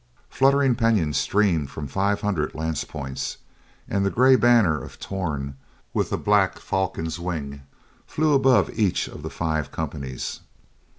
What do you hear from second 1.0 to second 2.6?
streamed from five hundred